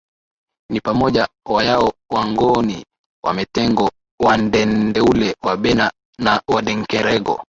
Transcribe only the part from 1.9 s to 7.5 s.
Wangoni Wamatengo Wandendeule Wabena na Wandengereko